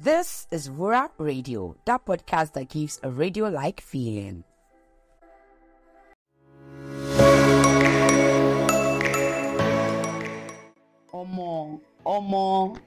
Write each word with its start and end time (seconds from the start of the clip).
This 0.00 0.46
is 0.52 0.70
Wura 0.70 1.10
Radio, 1.18 1.74
that 1.84 2.06
podcast 2.06 2.52
that 2.52 2.68
gives 2.68 3.00
a 3.02 3.10
radio 3.10 3.48
like 3.48 3.80
feeling. 3.80 4.44
Omo, 11.12 11.80
Omo. 12.06 12.78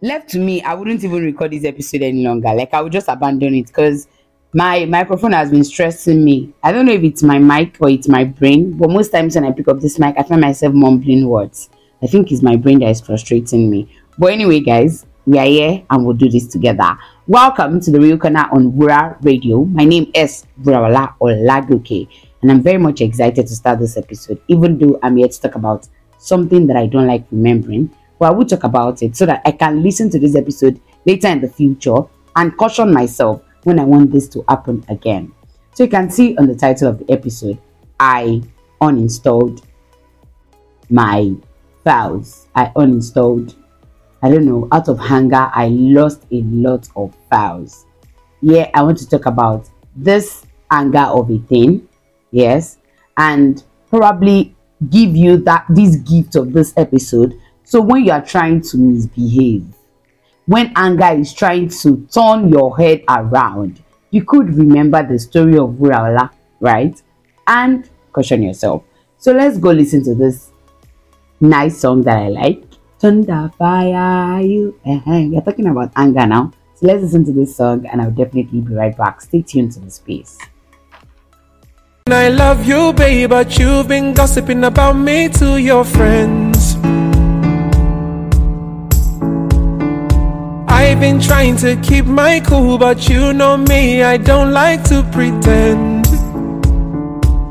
Left 0.00 0.28
to 0.28 0.38
me, 0.38 0.62
I 0.62 0.74
wouldn't 0.74 1.02
even 1.02 1.24
record 1.24 1.50
this 1.50 1.64
episode 1.64 2.02
any 2.02 2.22
longer. 2.22 2.54
Like, 2.54 2.72
I 2.72 2.82
would 2.82 2.92
just 2.92 3.08
abandon 3.08 3.56
it 3.56 3.66
because 3.66 4.06
my 4.54 4.84
microphone 4.84 5.32
has 5.32 5.50
been 5.50 5.64
stressing 5.64 6.24
me. 6.24 6.54
I 6.62 6.70
don't 6.70 6.86
know 6.86 6.92
if 6.92 7.02
it's 7.02 7.24
my 7.24 7.40
mic 7.40 7.78
or 7.80 7.90
it's 7.90 8.06
my 8.06 8.22
brain, 8.22 8.78
but 8.78 8.90
most 8.90 9.10
times 9.10 9.34
when 9.34 9.44
I 9.44 9.50
pick 9.50 9.66
up 9.66 9.80
this 9.80 9.98
mic, 9.98 10.14
I 10.16 10.22
find 10.22 10.40
myself 10.40 10.72
mumbling 10.72 11.26
words. 11.26 11.68
I 12.00 12.06
think 12.06 12.30
it's 12.30 12.42
my 12.42 12.54
brain 12.54 12.78
that 12.78 12.90
is 12.90 13.00
frustrating 13.00 13.68
me. 13.68 13.92
But 14.18 14.34
anyway, 14.34 14.60
guys, 14.60 15.04
we 15.26 15.38
are 15.38 15.46
here 15.46 15.84
and 15.90 16.04
we'll 16.04 16.16
do 16.16 16.28
this 16.28 16.46
together. 16.48 16.98
Welcome 17.28 17.80
to 17.80 17.90
the 17.92 18.00
Real 18.00 18.18
Corner 18.18 18.48
on 18.50 18.72
Wura 18.72 19.16
Radio. 19.24 19.64
My 19.64 19.84
name 19.84 20.10
is 20.14 20.46
Wuraola 20.62 21.14
Olagoke, 21.20 22.08
and 22.42 22.50
I'm 22.50 22.60
very 22.60 22.78
much 22.78 23.00
excited 23.00 23.46
to 23.46 23.54
start 23.54 23.78
this 23.78 23.96
episode, 23.96 24.40
even 24.48 24.78
though 24.78 24.98
I'm 25.02 25.16
here 25.16 25.28
to 25.28 25.40
talk 25.40 25.54
about 25.54 25.86
something 26.18 26.66
that 26.66 26.76
I 26.76 26.86
don't 26.86 27.06
like 27.06 27.24
remembering. 27.30 27.94
But 28.18 28.26
I 28.26 28.30
will 28.30 28.46
talk 28.46 28.64
about 28.64 29.02
it 29.02 29.16
so 29.16 29.26
that 29.26 29.42
I 29.44 29.52
can 29.52 29.82
listen 29.82 30.10
to 30.10 30.18
this 30.18 30.34
episode 30.34 30.80
later 31.06 31.28
in 31.28 31.40
the 31.40 31.48
future 31.48 32.02
and 32.34 32.56
caution 32.56 32.92
myself 32.92 33.42
when 33.62 33.78
I 33.78 33.84
want 33.84 34.10
this 34.10 34.28
to 34.30 34.44
happen 34.48 34.84
again. 34.88 35.32
So 35.74 35.84
you 35.84 35.90
can 35.90 36.10
see 36.10 36.36
on 36.36 36.48
the 36.48 36.56
title 36.56 36.88
of 36.88 36.98
the 36.98 37.12
episode, 37.12 37.58
I 38.00 38.42
uninstalled 38.80 39.62
my 40.90 41.32
files. 41.84 42.48
I 42.56 42.66
uninstalled 42.76 43.54
I 44.22 44.30
don't 44.30 44.46
know, 44.46 44.68
out 44.70 44.88
of 44.88 44.98
hunger, 44.98 45.50
I 45.52 45.68
lost 45.68 46.22
a 46.30 46.42
lot 46.42 46.88
of 46.94 47.14
files. 47.28 47.86
Yeah, 48.40 48.70
I 48.72 48.82
want 48.82 48.98
to 48.98 49.08
talk 49.08 49.26
about 49.26 49.68
this 49.96 50.46
anger 50.70 51.00
of 51.00 51.30
a 51.30 51.38
thing, 51.38 51.88
yes, 52.30 52.78
and 53.16 53.62
probably 53.90 54.54
give 54.90 55.16
you 55.16 55.38
that 55.38 55.66
this 55.68 55.96
gift 55.96 56.36
of 56.36 56.52
this 56.52 56.72
episode. 56.76 57.38
So 57.64 57.80
when 57.80 58.04
you 58.04 58.12
are 58.12 58.24
trying 58.24 58.62
to 58.62 58.78
misbehave, 58.78 59.66
when 60.46 60.72
anger 60.76 61.20
is 61.20 61.32
trying 61.32 61.68
to 61.68 62.06
turn 62.12 62.48
your 62.48 62.76
head 62.76 63.02
around, 63.08 63.82
you 64.10 64.24
could 64.24 64.54
remember 64.54 65.02
the 65.06 65.18
story 65.18 65.56
of 65.56 65.70
Wuraola, 65.70 66.30
right? 66.60 67.00
And 67.46 67.88
caution 68.12 68.42
yourself. 68.42 68.84
So 69.18 69.32
let's 69.32 69.58
go 69.58 69.70
listen 69.70 70.04
to 70.04 70.14
this 70.14 70.50
nice 71.40 71.80
song 71.80 72.02
that 72.02 72.18
I 72.18 72.28
like 72.28 72.71
thunder 73.02 73.50
fire 73.58 74.40
you 74.40 74.78
uh-huh. 74.86 75.26
we're 75.26 75.40
talking 75.40 75.66
about 75.66 75.90
anger 75.96 76.24
now 76.24 76.52
so 76.74 76.86
let's 76.86 77.02
listen 77.02 77.24
to 77.24 77.32
this 77.32 77.56
song 77.56 77.84
and 77.86 78.00
i'll 78.00 78.12
definitely 78.12 78.60
be 78.60 78.74
right 78.74 78.96
back 78.96 79.20
stay 79.20 79.42
tuned 79.42 79.72
to 79.72 79.80
the 79.80 79.90
space 79.90 80.38
I 82.08 82.28
love 82.28 82.66
you, 82.66 82.92
babe, 82.92 83.30
but 83.30 83.58
you've 83.58 83.86
been 83.86 84.12
gossiping 84.12 84.64
about 84.64 84.94
me 84.94 85.28
to 85.38 85.56
your 85.58 85.84
friends. 85.84 86.74
I've 90.68 90.98
been 90.98 91.20
trying 91.20 91.56
to 91.58 91.76
keep 91.76 92.04
my 92.06 92.40
cool, 92.40 92.76
but 92.76 93.08
you 93.08 93.32
know 93.32 93.56
me, 93.56 94.02
I 94.02 94.16
don't 94.16 94.52
like 94.52 94.82
to 94.90 95.04
pretend. 95.12 96.10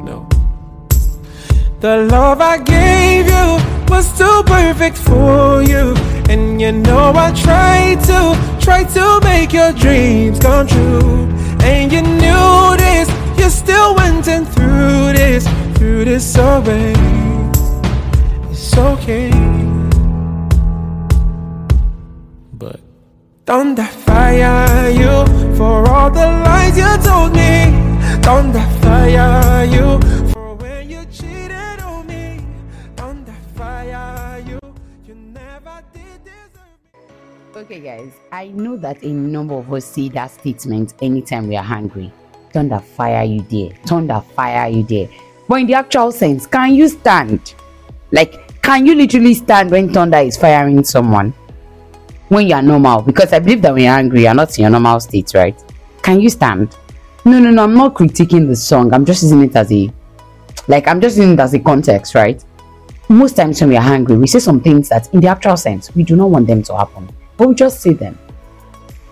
No. 0.06 0.28
The 1.80 2.08
love 2.12 2.42
I 2.42 2.58
gave 2.58 3.28
you 3.28 3.81
was 3.92 4.08
too 4.18 4.42
perfect 4.46 4.98
for 4.98 5.62
you. 5.62 5.94
And 6.32 6.62
you 6.62 6.72
know 6.72 7.12
I 7.14 7.32
tried 7.34 8.00
to, 8.10 8.20
try 8.66 8.84
to 8.98 9.20
make 9.22 9.52
your 9.52 9.74
dreams 9.74 10.40
come 10.40 10.66
true. 10.66 11.28
And 11.62 11.92
you 11.92 12.02
knew 12.02 12.78
this, 12.78 13.08
you 13.38 13.50
still 13.50 13.94
went 13.96 14.28
and 14.30 14.48
threw 14.48 15.12
this, 15.12 15.46
threw 15.76 16.06
this 16.06 16.38
away. 16.38 16.94
It's 18.50 18.78
okay. 18.78 19.30
But 22.54 22.80
don't 23.46 23.78
fire 24.08 24.90
you 25.02 25.16
for 25.58 25.88
all 25.90 26.10
the 26.10 26.28
lies 26.46 26.78
you 26.78 26.92
told 27.04 27.34
me. 27.34 27.52
Don't 28.22 28.54
fire 28.82 29.66
you 29.66 30.00
Okay, 37.62 37.80
guys, 37.80 38.12
I 38.32 38.48
know 38.48 38.76
that 38.78 39.04
a 39.04 39.10
number 39.10 39.54
of 39.54 39.72
us 39.72 39.86
say 39.86 40.10
that 40.10 40.32
statement 40.32 40.96
anytime 41.00 41.48
we 41.48 41.56
are 41.56 41.64
hungry. 41.64 42.12
Thunder 42.52 42.80
fire 42.80 43.24
you 43.24 43.44
there, 43.52 43.70
thunder 43.86 44.20
fire 44.36 44.68
you 44.68 44.82
there. 44.82 45.08
But 45.48 45.60
in 45.60 45.68
the 45.68 45.76
actual 45.76 46.12
sense, 46.12 46.48
can 46.48 46.74
you 46.74 46.88
stand? 46.88 47.54
Like, 48.12 48.60
can 48.64 48.88
you 48.88 48.96
literally 48.96 49.36
stand 49.36 49.70
when 49.70 49.94
thunder 49.94 50.18
is 50.18 50.38
firing 50.38 50.84
someone? 50.84 51.36
When 52.30 52.48
you 52.48 52.56
are 52.56 52.64
normal? 52.64 53.04
Because 53.04 53.32
I 53.32 53.38
believe 53.38 53.62
that 53.62 53.76
when 53.76 53.84
you're 53.84 53.94
angry, 53.94 54.24
you're 54.24 54.34
not 54.34 54.58
in 54.58 54.64
your 54.64 54.72
normal 54.72 55.00
state, 55.00 55.32
right? 55.36 55.64
Can 56.02 56.20
you 56.20 56.32
stand? 56.32 56.76
No, 57.26 57.38
no, 57.38 57.52
no, 57.52 57.66
I'm 57.66 57.76
not 57.76 57.94
critiquing 57.94 58.48
the 58.48 58.56
song. 58.56 58.92
I'm 58.92 59.06
just 59.06 59.22
using 59.22 59.44
it 59.44 59.56
as 59.56 59.72
a, 59.72 59.94
like, 60.68 60.88
I'm 60.88 61.00
just 61.00 61.16
using 61.16 61.34
it 61.34 61.40
as 61.40 61.54
a 61.54 61.60
context, 61.60 62.16
right? 62.16 62.44
Most 63.08 63.36
times 63.36 63.62
when 63.62 63.70
we 63.70 63.78
are 63.78 63.84
hungry, 63.84 64.18
we 64.18 64.26
say 64.26 64.40
some 64.40 64.62
things 64.62 64.90
that 64.90 65.14
in 65.14 65.20
the 65.20 65.28
actual 65.28 65.58
sense, 65.58 65.94
we 65.94 66.02
do 66.02 66.16
not 66.16 66.32
want 66.32 66.48
them 66.48 66.64
to 66.64 66.76
happen 66.76 67.08
but 67.42 67.48
we 67.48 67.56
just 67.56 67.82
say 67.82 67.94
them. 67.94 68.20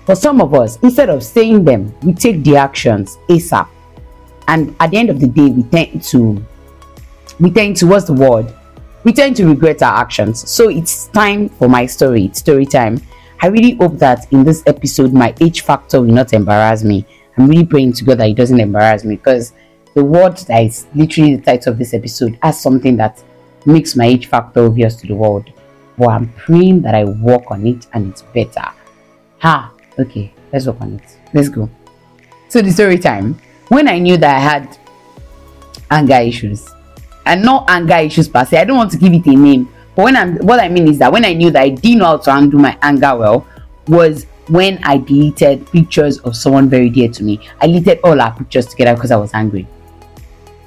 For 0.05 0.13
some 0.13 0.39
of 0.39 0.53
us, 0.53 0.77
instead 0.83 1.09
of 1.09 1.23
saying 1.23 1.63
them, 1.65 1.91
we 2.03 2.13
take 2.13 2.43
the 2.43 2.57
actions 2.57 3.17
ASAP. 3.27 3.67
And 4.47 4.75
at 4.79 4.91
the 4.91 4.97
end 4.97 5.09
of 5.09 5.19
the 5.19 5.25
day, 5.25 5.49
we 5.49 5.63
tend 5.63 6.03
to, 6.03 6.45
we 7.39 7.49
tend 7.49 7.77
to, 7.77 7.87
what's 7.87 8.05
the 8.05 8.13
word? 8.13 8.53
We 9.03 9.13
tend 9.13 9.35
to 9.37 9.47
regret 9.47 9.81
our 9.81 9.97
actions. 9.99 10.47
So 10.47 10.69
it's 10.69 11.07
time 11.07 11.49
for 11.49 11.67
my 11.67 11.87
story. 11.87 12.25
It's 12.25 12.37
story 12.37 12.67
time. 12.67 13.01
I 13.41 13.47
really 13.47 13.73
hope 13.77 13.97
that 13.97 14.31
in 14.31 14.43
this 14.43 14.61
episode, 14.67 15.11
my 15.11 15.33
age 15.41 15.61
factor 15.61 15.99
will 15.99 16.13
not 16.13 16.31
embarrass 16.31 16.83
me. 16.83 17.07
I'm 17.35 17.47
really 17.47 17.65
praying 17.65 17.93
to 17.93 18.05
God 18.05 18.19
that 18.19 18.29
it 18.29 18.35
doesn't 18.35 18.59
embarrass 18.59 19.03
me 19.03 19.15
because 19.15 19.53
the 19.95 20.05
word 20.05 20.37
that 20.37 20.61
is 20.61 20.85
literally 20.93 21.35
the 21.35 21.41
title 21.41 21.73
of 21.73 21.79
this 21.79 21.95
episode 21.95 22.37
has 22.43 22.61
something 22.61 22.95
that 22.97 23.23
makes 23.65 23.95
my 23.95 24.05
age 24.05 24.27
factor 24.27 24.67
obvious 24.67 24.97
to 24.97 25.07
the 25.07 25.15
world 25.15 25.51
but 25.99 26.07
I'm 26.07 26.31
praying 26.33 26.81
that 26.83 26.95
I 26.95 27.03
work 27.03 27.51
on 27.51 27.67
it 27.67 27.85
and 27.93 28.09
it's 28.09 28.21
better. 28.21 28.71
Ha, 29.39 29.71
okay, 29.99 30.33
let's 30.51 30.65
work 30.65 30.79
on 30.81 30.95
it. 30.95 31.17
Let's 31.33 31.49
go. 31.49 31.69
So 32.47 32.61
the 32.61 32.71
story 32.71 32.97
time. 32.97 33.39
When 33.67 33.87
I 33.87 33.99
knew 33.99 34.17
that 34.17 34.35
I 34.35 34.39
had 34.39 34.77
anger 35.91 36.15
issues, 36.15 36.67
and 37.25 37.43
not 37.43 37.69
anger 37.69 37.97
issues 37.97 38.27
per 38.27 38.43
se, 38.43 38.57
I 38.57 38.63
don't 38.63 38.77
want 38.77 38.91
to 38.91 38.97
give 38.97 39.13
it 39.13 39.27
a 39.27 39.35
name. 39.35 39.69
But 39.95 40.05
when 40.05 40.15
I'm 40.15 40.37
what 40.37 40.59
I 40.59 40.69
mean 40.69 40.87
is 40.87 40.97
that 40.99 41.11
when 41.11 41.23
I 41.25 41.33
knew 41.33 41.51
that 41.51 41.61
I 41.61 41.69
didn't 41.69 41.99
know 41.99 42.05
how 42.05 42.17
to 42.17 42.31
handle 42.31 42.59
my 42.59 42.75
anger 42.81 43.15
well, 43.15 43.45
was 43.87 44.25
when 44.47 44.79
I 44.83 44.97
deleted 44.97 45.67
pictures 45.71 46.17
of 46.19 46.35
someone 46.35 46.69
very 46.69 46.89
dear 46.89 47.09
to 47.09 47.23
me. 47.23 47.47
I 47.61 47.67
deleted 47.67 47.99
all 48.03 48.19
our 48.19 48.33
pictures 48.35 48.65
together 48.65 48.95
because 48.95 49.11
I 49.11 49.17
was 49.17 49.31
angry 49.35 49.67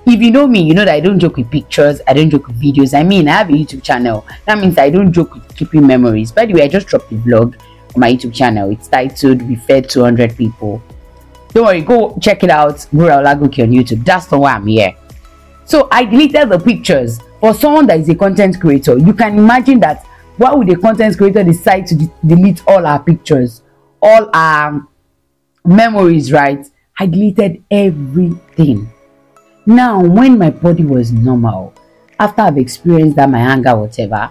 if 0.04 0.20
you 0.20 0.30
know 0.30 0.46
me, 0.46 0.62
you 0.62 0.74
know 0.74 0.84
that 0.84 0.94
I 0.94 1.00
don't 1.00 1.18
joke 1.18 1.36
with 1.36 1.50
pictures, 1.50 2.00
I 2.08 2.12
don't 2.14 2.28
joke 2.30 2.48
with 2.48 2.60
videos. 2.60 2.98
I 2.98 3.04
mean, 3.04 3.28
I 3.28 3.32
have 3.38 3.48
a 3.50 3.52
YouTube 3.52 3.82
channel. 3.84 4.26
That 4.46 4.58
means 4.58 4.76
I 4.76 4.90
don't 4.90 5.12
joke 5.12 5.34
with 5.34 5.56
keeping 5.56 5.86
memories. 5.86 6.32
By 6.32 6.46
the 6.46 6.54
way, 6.54 6.62
I 6.62 6.68
just 6.68 6.88
dropped 6.88 7.12
a 7.12 7.14
vlog 7.14 7.54
on 7.94 8.00
my 8.00 8.12
YouTube 8.12 8.34
channel. 8.34 8.70
It's 8.70 8.88
titled 8.88 9.42
We 9.42 9.54
Fed 9.54 9.88
200 9.88 10.36
People. 10.36 10.82
Don't 11.50 11.66
worry, 11.66 11.82
go 11.82 12.18
check 12.20 12.42
it 12.42 12.50
out. 12.50 12.76
Wura 12.92 13.22
Olagoke 13.22 13.62
on 13.62 13.70
YouTube. 13.70 14.04
That's 14.04 14.26
the 14.26 14.38
why 14.38 14.54
I'm 14.54 14.66
here. 14.66 14.94
So 15.66 15.88
I 15.92 16.04
deleted 16.04 16.48
the 16.48 16.58
pictures. 16.58 17.20
For 17.40 17.54
someone 17.54 17.86
that 17.88 18.00
is 18.00 18.08
a 18.08 18.14
content 18.14 18.60
creator, 18.60 18.98
you 18.98 19.12
can 19.12 19.38
imagine 19.38 19.80
that 19.80 20.06
why 20.36 20.52
would 20.54 20.70
a 20.70 20.76
content 20.76 21.16
creator 21.16 21.44
decide 21.44 21.86
to 21.88 21.94
de- 21.96 22.10
delete 22.26 22.62
all 22.66 22.86
our 22.86 23.02
pictures, 23.02 23.62
all 24.00 24.30
our 24.32 24.86
memories, 25.64 26.32
right? 26.32 26.66
I 26.98 27.06
deleted 27.06 27.62
everything 27.70 28.92
now, 29.64 30.02
when 30.02 30.38
my 30.38 30.50
body 30.50 30.84
was 30.84 31.12
normal, 31.12 31.72
after 32.18 32.42
I've 32.42 32.58
experienced 32.58 33.16
that 33.16 33.30
my 33.30 33.38
anger, 33.38 33.76
whatever, 33.76 34.28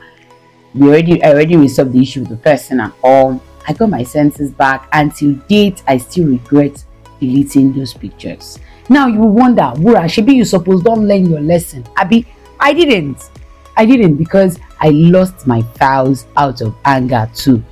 we 0.73 0.89
already 0.89 1.23
I 1.23 1.31
already 1.31 1.55
resolved 1.55 1.93
the 1.93 2.01
issue 2.01 2.21
with 2.21 2.29
the 2.29 2.37
person 2.37 2.81
and 2.81 2.91
all. 3.01 3.41
I 3.67 3.73
got 3.73 3.89
my 3.89 4.03
senses 4.03 4.51
back. 4.51 4.89
Until 4.91 5.33
date, 5.47 5.83
I 5.87 5.97
still 5.97 6.27
regret 6.27 6.83
deleting 7.19 7.73
those 7.73 7.93
pictures. 7.93 8.59
Now 8.89 9.07
you 9.07 9.21
wonder, 9.21 9.71
Wura, 9.75 10.09
should 10.09 10.25
be 10.25 10.33
you 10.33 10.43
suppose 10.43 10.83
don't 10.83 11.07
learn 11.07 11.29
your 11.29 11.39
lesson. 11.41 11.85
Abi, 11.95 12.25
I 12.59 12.73
didn't. 12.73 13.29
I 13.77 13.85
didn't 13.85 14.15
because 14.15 14.59
I 14.81 14.89
lost 14.89 15.47
my 15.47 15.61
files 15.61 16.25
out 16.35 16.59
of 16.61 16.75
anger 16.83 17.29
too. 17.33 17.63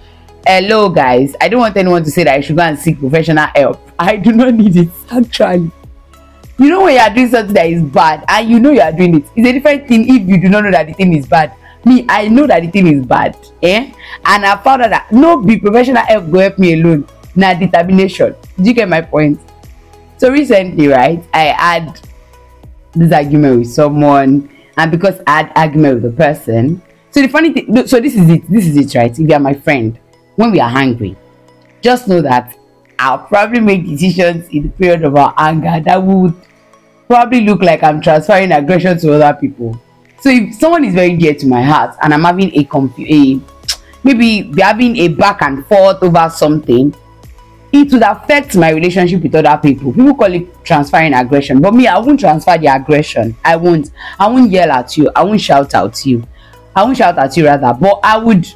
Hello 0.47 0.88
guys, 0.88 1.35
I 1.41 1.50
don't 1.50 1.59
want 1.59 1.75
anyone 1.75 2.03
to 2.05 2.12
say 2.12 2.23
that 2.23 2.35
I 2.35 2.39
should 2.39 2.55
go 2.55 2.63
and 2.63 2.79
seek 2.79 3.00
professional 3.00 3.47
help. 3.53 3.81
I 4.00 4.15
do 4.15 4.31
not 4.31 4.53
need 4.53 4.77
it 4.77 4.89
actually 5.12 5.71
you 6.59 6.69
know 6.69 6.83
when 6.83 6.94
you 6.94 7.00
are 7.00 7.09
doing 7.09 7.29
something 7.29 7.53
that 7.53 7.67
is 7.67 7.81
bad 7.81 8.23
and 8.27 8.50
you 8.50 8.59
know 8.59 8.71
you 8.71 8.81
are 8.81 8.91
doing 8.91 9.15
it 9.15 9.23
it's 9.35 9.47
a 9.47 9.53
different 9.53 9.88
thing 9.88 10.03
if 10.03 10.27
you 10.27 10.39
do 10.39 10.50
not 10.50 10.65
know 10.65 10.71
that 10.71 10.88
the 10.88 10.94
thing 10.94 11.13
is 11.13 11.25
bad. 11.25 11.53
Me 11.85 12.06
i 12.09 12.27
know 12.27 12.45
that 12.45 12.61
the 12.61 12.67
thing 12.67 12.88
is 12.88 13.06
bad 13.06 13.38
eh? 13.63 13.91
And 14.25 14.45
i 14.45 14.57
found 14.61 14.81
out 14.81 14.89
that 14.89 15.09
no 15.11 15.41
professional 15.41 16.03
help 16.03 16.29
go 16.29 16.39
help 16.39 16.59
me 16.59 16.73
alone. 16.73 17.07
Na 17.35 17.53
determination. 17.53 18.35
Do 18.57 18.63
you 18.63 18.73
get 18.73 18.89
my 18.89 19.00
point? 19.01 19.39
So 20.17 20.29
recently 20.29 20.88
right 20.88 21.23
i 21.33 21.56
had 21.56 22.01
this 22.91 23.13
argument 23.13 23.59
with 23.59 23.71
someone 23.71 24.50
and 24.75 24.91
because 24.91 25.21
i 25.27 25.44
had 25.44 25.53
argument 25.55 26.01
with 26.01 26.12
the 26.12 26.17
person 26.17 26.81
so 27.12 27.21
the 27.21 27.29
funny 27.29 27.53
thing 27.53 27.88
so 27.88 28.01
this 28.01 28.15
is 28.15 28.29
it 28.29 28.44
this 28.51 28.67
is 28.67 28.75
it 28.75 28.94
right? 29.00 29.12
If 29.12 29.19
you 29.19 29.33
are 29.33 29.39
my 29.39 29.53
friend 29.53 29.97
when 30.35 30.51
we 30.51 30.59
are 30.59 30.69
hungry 30.69 31.15
just 31.81 32.09
know 32.09 32.21
that 32.21 32.57
i'll 32.97 33.19
probably 33.19 33.62
make 33.62 33.85
decisions 33.85 34.50
in 34.50 34.63
the 34.63 34.69
period 34.69 35.03
of 35.03 35.15
our 35.15 35.33
anger 35.38 35.79
that 35.85 36.03
would 36.03 36.35
probably 37.09 37.41
look 37.41 37.63
like 37.63 37.81
i'm 37.81 38.00
transferring 38.00 38.51
aggression 38.51 38.95
to 38.95 39.11
other 39.13 39.35
people. 39.39 39.81
So 40.21 40.29
if 40.29 40.53
someone 40.53 40.85
is 40.85 40.94
very 40.94 41.17
dear 41.17 41.33
to 41.33 41.47
my 41.47 41.63
heart 41.63 41.97
and 42.03 42.13
i'm 42.13 42.23
having 42.23 42.53
a 42.56 42.67
a 43.00 43.41
maybe 44.03 44.44
we're 44.53 44.63
having 44.63 44.95
a 44.97 45.07
back 45.07 45.41
and 45.41 45.65
forth 45.65 46.03
over 46.03 46.29
something 46.29 46.94
it 47.71 47.91
would 47.91 48.03
affect 48.03 48.56
my 48.56 48.69
relationship 48.69 49.23
with 49.23 49.33
other 49.33 49.59
people. 49.59 49.91
People 49.91 50.13
call 50.13 50.31
it 50.31 50.63
transferring 50.63 51.15
aggression 51.15 51.59
but 51.61 51.73
me 51.73 51.88
i 51.88 51.97
won't 51.97 52.19
transfer 52.19 52.56
the 52.59 52.67
aggression. 52.67 53.35
I 53.44 53.55
won't. 53.55 53.89
I 54.19 54.27
won't 54.27 54.51
yell 54.51 54.71
at 54.71 54.95
you. 54.95 55.09
I 55.15 55.23
won't 55.23 55.41
shout 55.41 55.73
out 55.73 55.94
at 55.94 56.05
you. 56.05 56.23
I 56.75 56.83
won't 56.83 56.97
shout 56.97 57.17
at 57.17 57.35
you 57.35 57.45
rather 57.45 57.73
but 57.73 58.00
i 58.03 58.17
would 58.19 58.47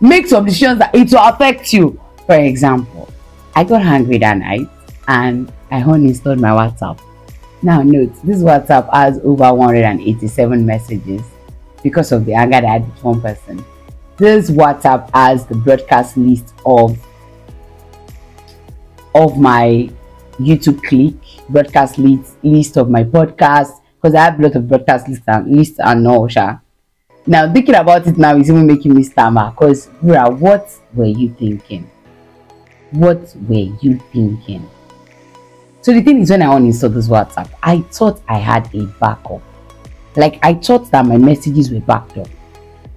make 0.00 0.26
some 0.26 0.44
decisions 0.46 0.80
that 0.80 0.92
it 0.96 1.12
will 1.12 1.28
affect 1.28 1.72
you. 1.72 2.00
For 2.26 2.34
example 2.34 3.08
i 3.54 3.62
got 3.62 3.82
angry 3.82 4.18
that 4.18 4.38
night 4.38 4.66
and 5.06 5.52
i 5.70 5.80
uninstalled 5.80 6.40
my 6.40 6.48
whatsapp 6.50 6.98
now 7.64 7.82
note 7.82 8.14
this 8.22 8.42
whatsapp 8.42 8.88
has 8.92 9.18
over 9.24 9.52
187 9.52 10.64
messages 10.64 11.22
because 11.82 12.12
of 12.12 12.24
the 12.24 12.34
anger 12.34 12.60
that 12.60 12.64
i 12.64 12.72
had 12.74 12.86
with 12.86 13.04
one 13.04 13.20
person 13.20 13.64
this 14.16 14.50
whatsapp 14.50 15.10
has 15.12 15.46
the 15.46 15.54
broadcast 15.56 16.16
list 16.16 16.54
of 16.64 16.96
of 19.14 19.38
my 19.38 19.88
YouTube 20.38 20.82
click, 20.82 21.14
broadcast 21.48 21.98
list, 21.98 22.36
list 22.42 22.76
of 22.76 22.90
my 22.90 23.04
podcast, 23.04 23.80
because 23.94 24.14
I 24.14 24.24
have 24.24 24.38
a 24.38 24.42
lot 24.42 24.56
of 24.56 24.68
broadcast 24.68 25.08
lists 25.08 25.24
and 25.28 25.56
lists 25.56 25.78
and 25.78 26.06
all. 26.06 26.28
Now 27.26 27.52
thinking 27.52 27.74
about 27.74 28.06
it 28.06 28.18
now 28.18 28.36
is 28.36 28.50
even 28.50 28.66
making 28.66 28.94
me 28.94 29.02
stammer 29.02 29.50
because 29.50 29.86
Bra, 30.02 30.28
what 30.28 30.68
were 30.92 31.06
you 31.06 31.32
thinking? 31.34 31.90
What 32.90 33.34
were 33.48 33.70
you 33.80 33.98
thinking? 34.12 34.68
So 35.84 35.92
the 35.92 36.00
thing 36.00 36.22
is 36.22 36.30
when 36.30 36.40
I 36.40 36.46
uninstalled 36.46 36.94
this 36.94 37.08
WhatsApp, 37.08 37.50
I 37.62 37.80
thought 37.92 38.22
I 38.26 38.38
had 38.38 38.74
a 38.74 38.86
backup. 38.86 39.42
Like 40.16 40.38
I 40.42 40.54
thought 40.54 40.90
that 40.92 41.04
my 41.04 41.18
messages 41.18 41.70
were 41.70 41.80
backed 41.80 42.16
up. 42.16 42.26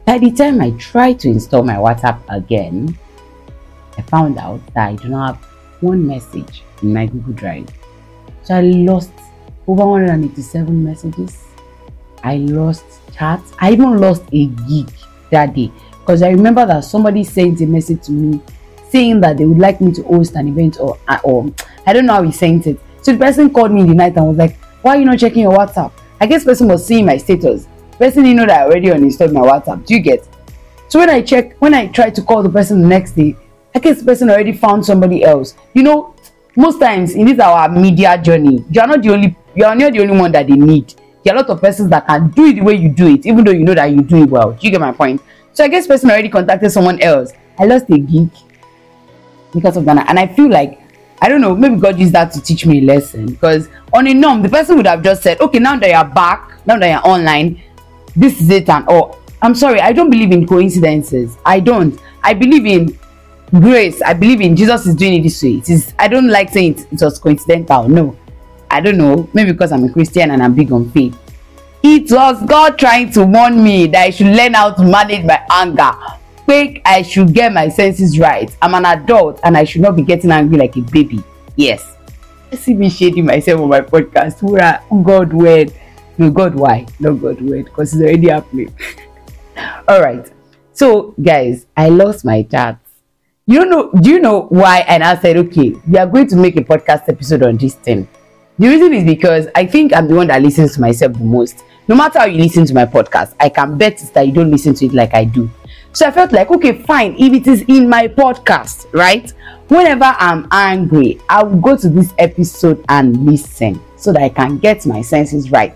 By 0.06 0.19
the 0.19 0.31
time 0.31 0.62
I 0.62 0.72
tried 0.72 1.19
to 1.19 1.28
install 1.28 1.63
my 1.63 1.75
WhatsApp 1.75 2.22
again, 2.30 2.98
I 3.98 4.04
found 4.04 4.38
out 4.38 4.62
that 4.74 4.88
I 4.88 4.95
do 4.95 5.10
not 5.10 5.36
have 5.36 5.45
one 5.81 6.07
message 6.07 6.63
in 6.81 6.94
my 6.94 7.07
Google 7.07 7.34
Drive. 7.34 7.68
So 8.44 8.56
I 8.56 8.62
lost 8.62 9.12
over 9.68 9.86
187 9.86 10.81
messages. 10.81 11.44
I 12.24 12.38
lost 12.38 12.86
chats. 13.13 13.51
I 13.60 13.74
even 13.74 13.98
lost 13.98 14.24
a 14.31 14.45
gig 14.45 14.89
that 15.31 15.54
day 15.54 15.74
because 15.92 16.22
I 16.22 16.30
remember 16.30 16.66
that 16.66 16.86
somebody 16.86 17.25
sent 17.25 17.60
a 17.60 17.66
message 17.66 18.04
to 18.04 18.13
me 18.13 18.42
saying 18.97 19.21
that 19.21 19.38
they 19.38 19.45
would 19.45 19.59
like 19.59 19.79
me 19.79 19.91
to 19.94 20.01
host 20.03 20.33
an 20.35 20.47
event 20.47 20.79
or 20.79 20.97
uh, 21.07 21.19
or 21.23 21.45
I 21.85 21.94
don't 21.94 22.07
know 22.07 22.13
how 22.13 22.23
he 22.23 22.31
sent 22.31 22.65
it. 22.65 22.79
So 23.03 23.11
the 23.11 23.19
person 23.19 23.53
called 23.53 23.71
me 23.71 23.81
in 23.81 23.88
the 23.88 23.94
night 23.94 24.17
and 24.17 24.27
was 24.27 24.38
like, 24.38 24.55
"Why 24.81 24.95
are 24.95 24.99
you 24.99 25.05
not 25.05 25.19
checking 25.19 25.44
your 25.44 25.53
WhatsApp?" 25.53 25.91
I 26.19 26.25
guess 26.25 26.44
person 26.44 26.67
was 26.67 26.85
seeing 26.85 27.05
my 27.05 27.17
status. 27.17 27.67
Person 27.99 28.23
didn't 28.23 28.38
know 28.38 28.47
that 28.47 28.61
I 28.61 28.63
already 28.65 28.88
uninstalled 28.88 29.33
my 29.33 29.41
WhatsApp. 29.41 29.85
Do 29.85 29.94
you 29.94 29.99
get? 29.99 30.27
So 30.89 30.99
when 30.99 31.11
I 31.11 31.21
check, 31.21 31.55
when 31.61 31.75
I 31.75 31.88
tried 31.88 32.15
to 32.15 32.23
call 32.23 32.41
the 32.41 32.49
person 32.49 32.81
the 32.81 32.88
next 32.88 33.11
day, 33.11 33.35
I 33.75 33.79
guess 33.79 33.99
the 33.99 34.05
person 34.05 34.31
already 34.31 34.53
found 34.53 34.83
somebody 34.83 35.23
else. 35.23 35.53
You 35.75 35.83
know, 35.83 36.15
most 36.55 36.79
times 36.79 37.13
in 37.13 37.27
this 37.27 37.39
our 37.39 37.69
media 37.69 38.17
journey, 38.17 38.65
you 38.71 38.81
are 38.81 38.88
not 38.88 39.03
the 39.03 39.11
only 39.11 39.35
you 39.53 39.65
are 39.65 39.75
not 39.75 39.93
the 39.93 40.01
only 40.01 40.17
one 40.17 40.31
that 40.31 40.47
they 40.47 40.55
need. 40.55 40.95
There 41.23 41.35
are 41.35 41.38
a 41.38 41.41
lot 41.41 41.51
of 41.51 41.61
persons 41.61 41.91
that 41.91 42.07
can 42.07 42.31
do 42.31 42.45
it 42.45 42.55
the 42.55 42.61
way 42.61 42.75
you 42.75 42.89
do 42.89 43.13
it, 43.13 43.27
even 43.27 43.45
though 43.45 43.57
you 43.59 43.63
know 43.63 43.75
that 43.75 43.91
you 43.91 44.01
do 44.01 44.23
it 44.23 44.29
well. 44.29 44.53
Do 44.53 44.65
you 44.65 44.71
get 44.71 44.81
my 44.81 44.91
point? 44.91 45.21
So 45.53 45.63
I 45.63 45.67
guess 45.67 45.85
person 45.85 46.09
already 46.09 46.29
contacted 46.29 46.71
someone 46.71 47.00
else. 47.01 47.33
I 47.59 47.65
lost 47.65 47.89
a 47.89 47.97
gig 48.00 48.29
because 49.53 49.77
of 49.77 49.85
that, 49.85 50.09
and 50.09 50.19
I 50.19 50.27
feel 50.27 50.49
like 50.49 50.81
I 51.21 51.29
don't 51.29 51.41
know, 51.41 51.55
maybe 51.55 51.77
God 51.77 51.99
used 51.99 52.13
that 52.13 52.31
to 52.33 52.41
teach 52.41 52.65
me 52.65 52.79
a 52.79 52.81
lesson. 52.81 53.25
Because 53.25 53.69
on 53.91 54.07
a 54.07 54.13
norm, 54.13 54.44
the 54.44 54.49
person 54.49 54.77
would 54.77 54.85
have 54.85 55.01
just 55.01 55.23
said, 55.23 55.41
Okay, 55.41 55.59
now 55.59 55.77
that 55.77 55.89
you're 55.89 56.13
back, 56.13 56.59
now 56.65 56.77
that 56.77 56.88
you're 56.88 57.11
online, 57.11 57.61
this 58.15 58.39
is 58.39 58.49
it, 58.49 58.69
and 58.69 58.85
oh, 58.88 59.19
I'm 59.41 59.55
sorry, 59.55 59.79
I 59.79 59.94
don't 59.94 60.09
believe 60.09 60.31
in 60.31 60.47
coincidences. 60.47 61.38
I 61.45 61.59
don't. 61.59 61.99
I 62.23 62.33
believe 62.33 62.65
in 62.65 62.99
grace. 63.61 64.01
I 64.01 64.13
believe 64.13 64.41
in 64.41 64.55
jesus 64.55 64.85
is 64.85 64.95
doing 64.95 65.13
it 65.19 65.23
this 65.23 65.41
way. 65.41 65.55
It 65.55 65.69
is 65.69 65.93
i 66.00 66.07
don't 66.07 66.27
like 66.27 66.50
saying 66.50 66.79
it, 66.79 66.88
it 66.91 67.01
was 67.01 67.19
coincidental. 67.19 67.88
No. 67.88 68.17
I 68.69 68.81
don't 68.81 68.97
know. 68.97 69.29
Maybe 69.33 69.51
because 69.51 69.71
i'm 69.71 69.83
a 69.85 69.93
christian 69.93 70.31
and 70.31 70.43
i'm 70.43 70.53
big 70.53 70.71
on 70.71 70.89
faith. 70.91 71.17
It 71.83 72.11
was 72.11 72.43
god 72.45 72.77
trying 72.77 73.11
to 73.11 73.25
warn 73.25 73.63
me 73.63 73.88
that 73.88 74.01
i 74.01 74.09
should 74.09 74.27
learn 74.27 74.53
how 74.53 74.71
to 74.71 74.83
manage 74.83 75.23
my 75.25 75.41
anger 75.51 75.91
quick 76.47 76.81
i 76.85 77.01
should 77.01 77.33
get 77.33 77.51
my 77.51 77.67
senses 77.67 78.17
right. 78.17 78.55
I'm 78.61 78.73
an 78.73 78.85
adult 78.85 79.41
and 79.44 79.57
i 79.57 79.65
should 79.65 79.81
not 79.81 79.97
be 79.97 80.01
getting 80.01 80.31
angry 80.31 80.57
like 80.57 80.77
a 80.77 80.81
baby. 80.81 81.21
Yes. 81.57 81.97
See 82.53 82.73
me 82.73 82.89
shading 82.89 83.25
myself 83.25 83.59
on 83.59 83.67
my 83.67 83.81
podcast. 83.81 84.41
Where 84.41 84.81
god 85.03 85.33
word? 85.33 85.73
No 86.17 86.31
god 86.31 86.55
why? 86.55 86.85
No 87.01 87.13
god 87.13 87.41
word 87.41 87.65
because 87.65 87.94
it's 87.94 88.01
already 88.01 88.29
happening. 88.29 88.73
All 89.89 90.01
right. 90.01 90.31
So 90.71 91.13
guys 91.21 91.65
i 91.75 91.89
lost 91.89 92.23
my 92.23 92.44
chat. 92.44 92.79
You 93.45 93.65
know 93.65 93.91
do 93.91 94.09
you 94.09 94.19
know 94.19 94.43
why 94.43 94.85
and 94.88 95.03
i 95.03 95.17
said 95.17 95.35
okay 95.38 95.71
we 95.85 95.97
are 95.97 96.07
going 96.07 96.27
to 96.29 96.38
make 96.38 96.55
a 96.55 96.61
podcast 96.61 97.09
episode 97.09 97.43
on 97.43 97.57
this 97.57 97.75
thing? 97.75 98.07
The 98.57 98.69
reason 98.69 98.93
is 98.93 99.03
because 99.03 99.47
i 99.53 99.65
think 99.65 99.93
i'm 99.93 100.07
the 100.07 100.15
one 100.15 100.27
that 100.27 100.41
listens 100.41 100.75
to 100.75 100.81
myself 100.81 101.11
the 101.11 101.25
most. 101.25 101.65
No 101.89 101.95
matter 101.95 102.19
how 102.19 102.25
you 102.25 102.41
listen 102.41 102.65
to 102.65 102.73
my 102.73 102.85
podcast 102.85 103.35
i 103.38 103.50
can 103.50 103.77
bet 103.77 103.97
that 104.13 104.25
you 104.25 104.31
don't 104.31 104.50
listen 104.50 104.73
to 104.75 104.85
it 104.85 104.93
like 104.93 105.13
i 105.13 105.25
do 105.25 105.50
so 105.97 106.05
i 106.05 106.11
felt 106.11 106.31
like 106.31 106.51
okay 106.51 106.77
fine 106.83 107.15
if 107.17 107.33
it 107.33 107.47
is 107.47 107.63
in 107.67 107.89
my 107.89 108.07
podcast 108.07 108.85
right? 108.94 109.33
Whenever 109.67 110.13
i'm 110.19 110.47
angry 110.51 111.19
i 111.27 111.41
will 111.41 111.59
go 111.59 111.75
to 111.75 111.89
this 111.89 112.13
episode 112.19 112.85
and 112.89 113.25
listen 113.25 113.81
so 113.95 114.13
that 114.13 114.21
i 114.21 114.29
can 114.29 114.59
get 114.59 114.85
my 114.85 115.01
senses 115.01 115.49
right. 115.49 115.75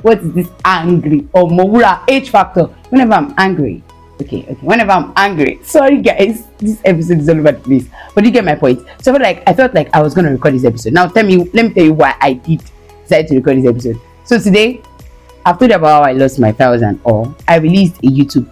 What 0.00 0.20
is 0.20 0.32
this 0.32 0.48
angry? 0.64 1.28
Or 1.34 1.48
mowura 1.48 2.02
h 2.08 2.30
factor. 2.30 2.64
Whenever 2.88 3.12
i'm 3.12 3.34
angry 3.36 3.82
okay 4.22 4.42
okay 4.44 4.54
whenever 4.62 4.92
i'm 4.92 5.12
angry 5.16 5.58
sorry 5.64 6.00
guys 6.00 6.46
this 6.58 6.80
episode 6.84 7.18
is 7.18 7.28
all 7.28 7.38
over 7.38 7.52
place 7.52 7.86
but 8.14 8.24
you 8.24 8.30
get 8.30 8.46
my 8.46 8.54
point. 8.54 8.80
So 9.02 9.12
I 9.12 9.18
felt 9.18 9.22
like 9.22 9.42
i 9.46 9.52
felt 9.52 9.74
like 9.74 9.94
i 9.94 10.00
was 10.00 10.14
to 10.14 10.22
record 10.22 10.54
this 10.54 10.64
episode. 10.64 10.94
Now 10.94 11.08
tell 11.08 11.26
me 11.26 11.36
let 11.52 11.66
me 11.66 11.74
tell 11.74 11.84
you 11.84 11.92
why 11.92 12.16
i 12.22 12.32
did 12.32 12.62
decide 13.02 13.28
to 13.28 13.36
record 13.36 13.58
this 13.58 13.66
episode. 13.66 14.00
So 14.24 14.38
today 14.38 14.80
i've 15.44 15.58
told 15.58 15.70
you 15.70 15.76
about 15.76 16.02
how 16.02 16.08
i 16.08 16.12
lost 16.12 16.38
my 16.38 16.52
files 16.52 16.82
and 16.82 17.00
all 17.04 17.34
i 17.48 17.56
released 17.56 17.96
a 17.98 18.06
youtube 18.06 18.46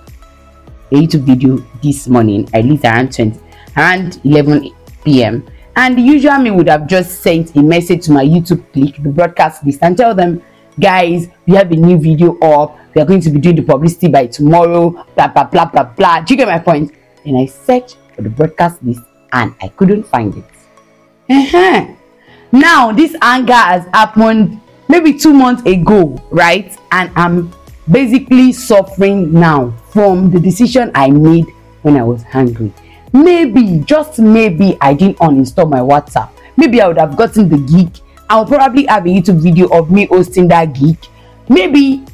youtube 0.96 1.22
video 1.22 1.56
this 1.82 2.08
morning 2.08 2.48
i 2.54 2.58
released 2.58 2.84
around 2.84 3.12
20 3.12 3.38
around 3.76 4.20
11 4.24 4.70
p.m 5.04 5.46
and 5.76 5.96
the 5.96 6.02
usual 6.02 6.38
me 6.38 6.50
would 6.50 6.68
have 6.68 6.86
just 6.86 7.20
sent 7.22 7.54
a 7.56 7.62
message 7.62 8.04
to 8.04 8.12
my 8.12 8.24
youtube 8.24 8.64
click 8.72 8.96
the 9.02 9.08
broadcast 9.08 9.64
list 9.64 9.78
and 9.82 9.96
tell 9.96 10.14
them 10.14 10.42
guys 10.80 11.28
we 11.46 11.54
have 11.54 11.70
a 11.70 11.76
new 11.76 11.98
video 11.98 12.38
up. 12.38 12.78
We 12.94 13.02
are 13.02 13.04
going 13.04 13.20
to 13.20 13.30
be 13.30 13.38
doing 13.38 13.56
the 13.56 13.62
publicity 13.62 14.08
by 14.08 14.26
tomorrow 14.26 14.90
blah 15.14 15.28
blah 15.28 15.44
blah 15.44 15.66
blah 15.66 15.84
blah. 15.84 16.20
Do 16.20 16.34
you 16.34 16.38
get 16.38 16.48
my 16.48 16.58
point? 16.58 16.92
and 17.26 17.36
i 17.36 17.44
searched 17.44 17.98
for 18.16 18.22
the 18.22 18.30
broadcast 18.30 18.82
list 18.82 19.02
and 19.32 19.54
i 19.60 19.68
couldn't 19.68 20.04
find 20.04 20.34
it. 20.36 20.44
Uh-huh. 21.28 21.86
now 22.50 22.90
this 22.92 23.14
anger 23.20 23.52
has 23.52 23.84
happened 23.92 24.58
maybe 24.88 25.12
two 25.12 25.34
months 25.34 25.62
ago 25.66 26.16
right? 26.30 26.76
And 26.92 27.10
i'm 27.14 27.52
basically 27.90 28.52
suffering 28.52 29.32
now 29.32 29.74
from 29.92 30.30
the 30.30 30.38
decision 30.38 30.90
i 30.94 31.10
made 31.10 31.46
when 31.82 31.96
i 31.96 32.02
was 32.02 32.22
hungry 32.24 32.72
maybe 33.12 33.78
just 33.80 34.18
maybe 34.18 34.76
i 34.80 34.94
didn't 34.94 35.18
uninstall 35.18 35.68
my 35.68 35.80
whatsapp 35.80 36.30
maybe 36.56 36.80
i 36.80 36.86
would 36.86 36.98
have 36.98 37.16
gotten 37.16 37.48
the 37.48 37.58
gig 37.58 38.02
i'll 38.28 38.46
probably 38.46 38.86
have 38.86 39.04
a 39.06 39.08
youtube 39.08 39.40
video 39.40 39.66
of 39.68 39.90
me 39.90 40.06
hosting 40.06 40.48
that 40.48 40.72
gig 40.72 40.96
maybe 41.48 42.04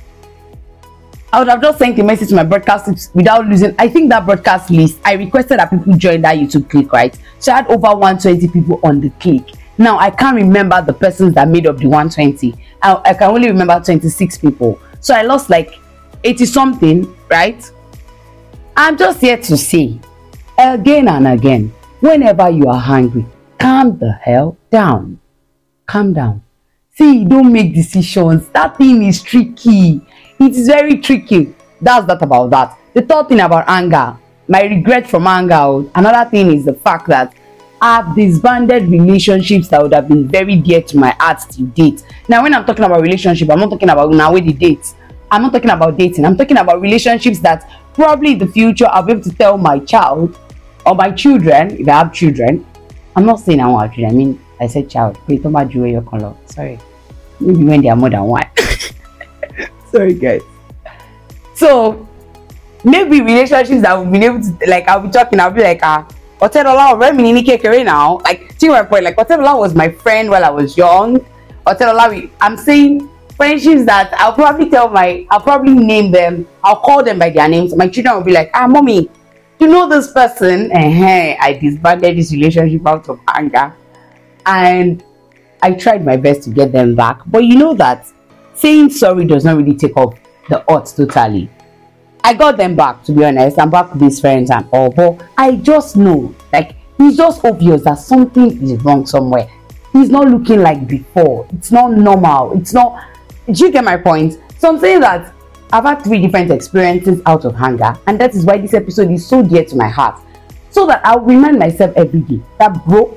I 1.33 1.41
would 1.41 1.49
have 1.49 1.61
just 1.61 1.79
sent 1.79 1.99
a 1.99 2.03
message 2.03 2.29
to 2.31 2.35
my 2.35 2.45
broadcast 2.45 3.15
without 3.15 3.47
losing. 3.47 3.75
I 3.79 3.89
think 3.89 4.09
that 4.09 4.25
broadcast 4.25 4.71
list, 4.71 4.99
I 5.05 5.15
requested 5.15 5.59
that 5.59 5.69
people 5.69 5.93
join 5.95 6.23
that 6.23 6.39
YouTube 6.39 6.71
click, 6.71 6.91
right? 6.93 7.19
So 7.41 7.53
I 7.53 7.57
had 7.57 7.67
over 7.67 7.89
120 7.89 8.49
people 8.49 8.81
on 8.83 9.01
the 9.01 9.11
click. 9.21 9.51
Now 9.77 9.99
I 9.99 10.11
can't 10.11 10.37
remember 10.37 10.81
the 10.81 10.95
persons 10.95 11.35
that 11.35 11.49
made 11.49 11.67
up 11.67 11.77
the 11.77 11.89
120. 11.89 12.55
I, 12.81 13.01
I 13.05 13.13
can 13.13 13.31
only 13.31 13.49
remember 13.49 13.79
26 13.85 14.39
people. 14.39 14.81
So 15.01 15.15
I 15.15 15.23
lost 15.23 15.51
like 15.51 15.75
80 16.27 16.47
something, 16.47 17.17
right? 17.31 17.71
I'm 18.77 18.97
just 18.97 19.21
here 19.21 19.37
to 19.39 19.57
say 19.57 19.99
again 20.59 21.09
and 21.09 21.27
again, 21.29 21.73
whenever 22.01 22.51
you 22.51 22.69
are 22.69 22.81
hungry, 22.81 23.25
calm 23.59 23.99
the 23.99 24.13
hell 24.13 24.57
down. 24.71 25.21
Calm 25.87 26.13
down. 26.13 26.43
See, 26.95 27.25
don't 27.25 27.53
make 27.53 27.75
decisions. 27.75 28.49
That 28.49 28.77
thing 28.77 29.03
is 29.03 29.23
tricky 29.23 30.03
it 30.39 30.53
is 30.53 30.67
very 30.67 30.99
tricky 30.99 31.55
that's 31.81 32.07
that 32.07 32.23
about 32.23 32.51
that. 32.51 32.79
The 32.95 33.03
third 33.03 33.29
thing 33.29 33.41
about 33.41 33.65
anger, 33.69 34.19
my 34.49 34.63
regret 34.63 35.09
from 35.09 35.27
anger. 35.27 35.89
Another 35.95 36.29
thing 36.31 36.53
is 36.53 36.65
the 36.65 36.75
fact 36.75 37.07
that 37.09 37.35
I've 37.81 38.15
disbanded 38.15 38.89
relationships 38.89 39.69
that 39.69 39.83
would 39.83 39.93
have 39.93 40.09
been 40.09 40.27
very 40.27 40.57
dear 40.57 40.81
to 40.83 40.97
my 40.97 41.11
heart 41.21 41.41
to 41.51 41.63
date. 41.63 42.03
Now, 42.29 42.43
when 42.43 42.55
I'm 42.55 42.65
talking 42.65 42.85
about 42.85 43.03
relationship, 43.03 43.51
I'm 43.51 43.61
not 43.61 43.71
talking 43.71 43.91
about 43.91 44.11
now 44.11 44.33
with 44.33 44.47
the 44.47 44.55
dates. 44.55 44.95
I'm 45.31 45.43
not 45.43 45.53
talking 45.53 45.71
about 45.71 45.97
dating. 45.99 46.25
I'm 46.25 46.37
talking 46.37 46.57
about 46.59 46.81
relationships 46.81 47.41
that 47.41 47.69
probably 47.95 48.33
in 48.33 48.39
the 48.39 48.47
future 48.47 48.87
I'll 48.89 49.03
be 49.03 49.13
able 49.13 49.23
to 49.23 49.31
tell 49.31 49.59
my 49.59 49.79
child 49.81 50.39
or 50.85 50.95
my 50.95 51.11
children, 51.11 51.77
if 51.81 51.89
I 51.89 51.93
have 51.99 52.13
children. 52.13 52.65
I'm 53.17 53.25
not 53.27 53.41
saying 53.41 53.61
I 53.61 53.67
want 53.67 53.93
children. 53.95 54.13
I 54.13 54.17
mean, 54.17 54.41
I 54.61 54.67
said 54.67 54.89
child. 54.89 55.19
Wait, 55.27 55.43
don't 55.43 55.53
mind 55.53 55.75
your 55.75 56.03
color. 56.03 56.35
Sorry. 56.47 56.79
Maybe 57.41 57.65
when 57.65 57.83
they 57.83 57.89
are 57.89 57.97
more 57.97 58.11
than 58.11 58.23
one. 58.25 58.45
Sorry, 59.91 60.15
guys. 60.15 60.43
So 61.55 62.07
maybe 62.85 63.21
relationships 63.21 63.83
that 63.83 63.99
we've 63.99 64.13
been 64.13 64.23
able 64.23 64.41
to 64.41 64.57
like 64.69 64.87
I'll 64.89 65.01
be 65.01 65.09
talking, 65.11 65.41
I'll 65.41 65.51
be 65.51 65.63
like 65.63 65.81
ah 65.83 66.07
Otedola 66.41 66.93
ọ̀rẹ́ 66.93 67.15
mi 67.17 67.33
ní 67.33 67.43
kékeré 67.45 67.85
now. 67.85 68.21
Like 68.25 68.53
see 68.59 68.69
my 68.69 68.83
point, 68.83 69.05
like 69.05 69.17
Otedola 69.17 69.59
was 69.59 69.75
my 69.75 69.89
friend 69.89 70.29
while 70.31 70.45
I 70.45 70.51
was 70.51 70.77
young. 70.77 71.19
Otedola 71.67 72.31
I'm 72.41 72.57
saying 72.57 73.09
friendships 73.37 73.85
that 73.85 74.13
I'll 74.15 74.33
probably 74.33 74.71
tell 74.71 74.89
my 74.89 75.27
I'll 75.31 75.41
probably 75.41 75.75
name 75.75 76.11
them, 76.11 76.49
I'll 76.65 76.81
call 76.81 77.05
them 77.05 77.19
by 77.19 77.31
their 77.31 77.49
names. 77.49 77.75
My 77.77 77.89
children 77.89 78.17
will 78.17 78.25
be 78.25 78.33
like, 78.33 78.51
ah 78.55 78.67
mommy, 78.67 79.11
you 79.61 79.67
know 79.67 79.89
this 79.89 80.13
person? 80.13 80.71
I 80.75 81.59
disbanded 81.61 82.17
this 82.17 82.33
relationship 82.33 82.87
out 82.87 83.09
of 83.09 83.21
anger. 83.29 83.75
And 84.45 85.03
I 85.63 85.73
tried 85.73 86.05
my 86.05 86.17
best 86.17 86.43
to 86.45 86.51
get 86.51 86.73
them 86.73 86.95
back. 86.95 87.21
But 87.27 87.45
you 87.45 87.57
know 87.57 87.75
that 87.75 88.07
saying 88.55 88.91
sorry 88.91 89.25
does 89.27 89.45
not 89.45 89.57
really 89.57 89.75
take 89.75 89.97
off 89.97 90.19
the 90.49 90.65
odds 90.73 90.93
totally. 90.93 91.51
I 92.25 92.35
got 92.35 92.57
them 92.57 92.75
back 92.75 93.05
to 93.05 93.13
be 93.13 93.25
honest. 93.25 93.59
I'm 93.59 93.71
back 93.71 93.93
with 93.93 94.01
these 94.01 94.21
friends 94.21 94.51
and 94.51 94.69
all, 94.73 94.91
but 94.91 95.23
I 95.37 95.57
just 95.57 95.97
know 95.97 96.35
like 96.53 96.77
it's 96.99 97.17
just 97.17 97.45
obvious 97.45 97.83
that 97.85 97.99
something 97.99 98.63
is 98.63 98.83
wrong 98.83 99.05
somewhere. 99.07 99.49
He's 99.93 100.11
not 100.11 100.29
looking 100.29 100.61
like 100.61 100.87
before. 100.87 101.47
It's 101.53 101.71
not 101.71 101.93
normal. 101.93 102.59
It's 102.59 102.73
not. 102.73 103.05
Do 103.51 103.65
you 103.65 103.71
get 103.71 103.85
my 103.85 103.97
point? 103.97 104.41
So 104.59 104.69
I'm 104.69 104.81
saying 104.81 105.01
that 105.01 105.33
I've 105.73 105.85
had 105.85 106.03
three 106.03 106.21
different 106.21 106.51
experiences 106.51 107.21
out 107.27 107.45
of 107.45 107.55
hunger, 107.55 107.97
and 108.07 108.21
that 108.21 108.35
is 108.35 108.45
why 108.45 108.59
this 108.59 108.75
episode 108.75 109.11
is 109.11 109.27
so 109.27 109.43
dear 109.43 109.65
to 109.65 109.77
my 109.77 109.89
heart. 109.89 110.21
So 110.71 110.87
that 110.87 111.01
I'll 111.05 111.21
remind 111.21 111.59
myself 111.59 111.93
every 111.97 112.21
day 112.21 112.41
that 112.59 112.85
bro, 112.85 113.17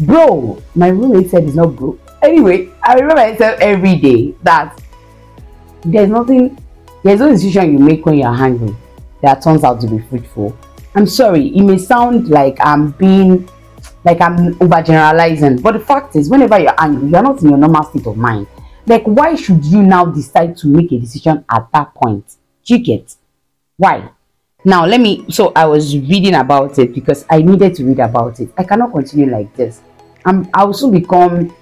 bro, 0.00 0.62
my 0.74 0.88
roommate 0.88 1.30
said 1.30 1.44
it's 1.44 1.56
not 1.56 1.74
bro. 1.74 1.98
Anyway, 2.22 2.70
I 2.82 2.94
remind 2.94 3.32
myself 3.32 3.58
every 3.60 3.96
day 3.96 4.34
that 4.44 4.80
there's 5.84 6.08
nothing 6.08 6.56
there's 7.02 7.20
no 7.20 7.30
decision 7.30 7.72
you 7.72 7.78
make 7.78 8.06
when 8.06 8.18
you're 8.18 8.32
hungry 8.32 8.74
that 9.20 9.42
turns 9.42 9.64
out 9.64 9.80
to 9.80 9.86
be 9.86 9.98
fruitful. 9.98 10.56
I'm 10.94 11.06
sorry, 11.06 11.48
it 11.48 11.62
may 11.62 11.76
sound 11.76 12.28
like 12.28 12.56
I'm 12.60 12.92
being 12.92 13.48
like 14.04 14.20
I'm 14.20 14.54
overgeneralizing, 14.54 15.60
but 15.60 15.72
the 15.72 15.80
fact 15.80 16.14
is, 16.14 16.30
whenever 16.30 16.58
you're 16.58 16.74
angry, 16.78 17.10
you're 17.10 17.22
not 17.22 17.42
in 17.42 17.48
your 17.48 17.58
normal 17.58 17.82
state 17.84 18.06
of 18.06 18.16
mind. 18.16 18.46
Like, 18.86 19.04
why 19.04 19.34
should 19.34 19.64
you 19.64 19.82
now 19.82 20.04
decide 20.06 20.56
to 20.58 20.68
make 20.68 20.92
a 20.92 20.98
decision 20.98 21.44
at 21.50 21.68
that 21.72 21.94
point? 21.94 22.36
Do 22.64 22.74
you 22.76 22.82
get 22.82 23.14
why? 23.76 24.10
Now, 24.64 24.86
let 24.86 25.00
me. 25.00 25.24
So, 25.30 25.52
I 25.54 25.66
was 25.66 25.96
reading 25.96 26.34
about 26.34 26.78
it 26.78 26.94
because 26.94 27.24
I 27.28 27.42
needed 27.42 27.74
to 27.76 27.84
read 27.84 27.98
about 27.98 28.40
it. 28.40 28.50
I 28.56 28.64
cannot 28.64 28.92
continue 28.92 29.30
like 29.30 29.54
this. 29.54 29.80
I'm, 30.24 30.48
I 30.54 30.64
will 30.64 30.72
soon 30.72 30.92
become 30.92 31.54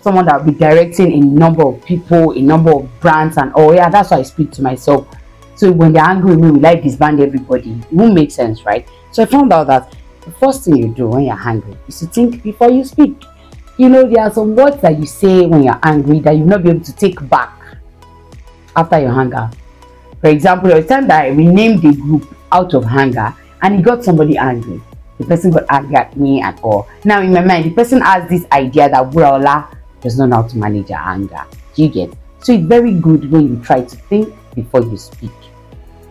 someone 0.00 0.26
that 0.26 0.44
will 0.44 0.52
be 0.52 0.58
directing 0.58 1.12
a 1.12 1.20
number 1.20 1.64
of 1.64 1.84
people, 1.84 2.32
a 2.32 2.40
number 2.40 2.72
of 2.72 3.00
brands, 3.00 3.36
and 3.36 3.52
oh 3.54 3.72
yeah, 3.72 3.88
that's 3.88 4.10
why 4.10 4.18
I 4.18 4.22
speak 4.22 4.50
to 4.52 4.62
myself. 4.62 5.06
So 5.54 5.70
when 5.70 5.92
they're 5.92 6.04
angry 6.04 6.34
with 6.34 6.44
me, 6.44 6.50
we 6.50 6.58
like 6.58 6.82
disband 6.82 7.20
everybody. 7.20 7.70
It 7.70 7.92
won't 7.92 8.14
make 8.14 8.32
sense, 8.32 8.64
right? 8.64 8.88
So 9.12 9.22
I 9.22 9.26
found 9.26 9.52
out 9.52 9.68
that 9.68 9.94
the 10.22 10.32
first 10.32 10.64
thing 10.64 10.76
you 10.76 10.88
do 10.88 11.08
when 11.08 11.24
you're 11.24 11.48
angry 11.48 11.76
is 11.86 12.00
to 12.00 12.06
think 12.06 12.42
before 12.42 12.70
you 12.70 12.84
speak. 12.84 13.22
You 13.82 13.88
know, 13.88 14.08
there 14.08 14.22
are 14.22 14.32
some 14.32 14.54
words 14.54 14.80
that 14.82 14.96
you 14.96 15.06
say 15.06 15.44
when 15.44 15.64
you're 15.64 15.80
angry 15.82 16.20
that 16.20 16.36
you'll 16.36 16.46
not 16.46 16.62
be 16.62 16.70
able 16.70 16.84
to 16.84 16.94
take 16.94 17.18
back 17.28 17.52
after 18.76 19.00
your 19.00 19.10
anger. 19.10 19.50
For 20.20 20.30
example, 20.30 20.68
there 20.68 20.76
was 20.76 20.86
time 20.86 21.08
that 21.08 21.24
I 21.24 21.28
renamed 21.30 21.82
the 21.82 21.92
group 21.92 22.32
out 22.52 22.74
of 22.74 22.84
anger 22.84 23.34
and 23.60 23.80
it 23.80 23.82
got 23.84 24.04
somebody 24.04 24.36
angry. 24.36 24.80
The 25.18 25.24
person 25.24 25.50
got 25.50 25.64
angry 25.68 25.96
at 25.96 26.16
me 26.16 26.40
and 26.42 26.60
all. 26.60 26.88
Now 27.04 27.22
in 27.22 27.32
my 27.32 27.40
mind, 27.40 27.64
the 27.64 27.70
person 27.70 28.02
has 28.02 28.30
this 28.30 28.46
idea 28.52 28.88
that 28.88 29.10
Wuraola 29.10 29.76
does 30.00 30.16
not 30.16 30.28
know 30.28 30.36
how 30.36 30.46
to 30.46 30.56
manage 30.58 30.88
your 30.88 31.00
anger. 31.00 31.44
Do 31.74 31.82
you 31.82 31.88
get? 31.88 32.14
So 32.38 32.52
it's 32.52 32.64
very 32.64 32.94
good 32.94 33.32
when 33.32 33.48
you 33.48 33.64
try 33.64 33.80
to 33.80 33.96
think 33.96 34.32
before 34.54 34.82
you 34.82 34.96
speak. 34.96 35.32